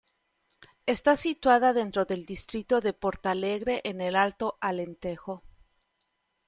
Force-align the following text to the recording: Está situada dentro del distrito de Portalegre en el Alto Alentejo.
Está 0.87 1.15
situada 1.15 1.73
dentro 1.73 2.05
del 2.05 2.25
distrito 2.25 2.81
de 2.81 2.91
Portalegre 2.91 3.81
en 3.83 4.01
el 4.01 4.15
Alto 4.15 4.57
Alentejo. 4.59 5.43